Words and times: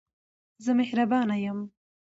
زه 0.63 0.71
مهربانه 0.79 1.37
یم. 1.45 1.59